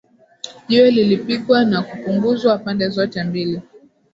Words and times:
jiwe 0.67 0.91
lilipigwa 0.91 1.65
na 1.65 1.81
kupunguzwa 1.83 2.57
pande 2.57 2.89
zote 2.89 3.23
mbili 3.23 3.61